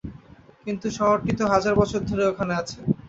কিন্তু 0.65 0.87
শহরটি 0.97 1.31
তো 1.39 1.43
হাজার 1.53 1.73
বছর 1.81 1.99
ধরে 2.09 2.23
ওখানে 2.27 2.53
আছে। 2.61 2.77